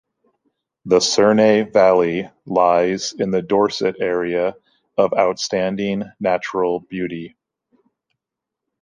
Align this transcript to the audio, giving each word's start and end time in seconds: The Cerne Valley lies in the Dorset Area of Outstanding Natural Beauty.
The 0.85 0.97
Cerne 0.99 1.71
Valley 1.71 2.27
lies 2.47 3.13
in 3.13 3.29
the 3.29 3.43
Dorset 3.43 3.97
Area 3.99 4.55
of 4.97 5.13
Outstanding 5.13 6.05
Natural 6.19 6.79
Beauty. 6.79 7.35